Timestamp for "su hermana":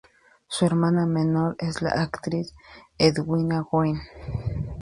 0.47-1.05